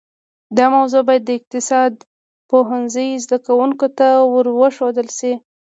[0.57, 1.93] دا موضوع باید د اقتصاد
[2.49, 5.33] پوهنځي زده کونکو ته ورښودل شي